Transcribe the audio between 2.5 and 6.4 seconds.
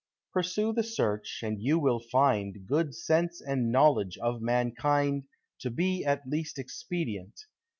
Good sense and knowledge of mankind To be at